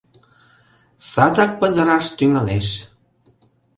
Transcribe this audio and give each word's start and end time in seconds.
Садак 1.11 1.51
пызыраш 1.59 2.05
тӱҥалеш. 2.17 2.67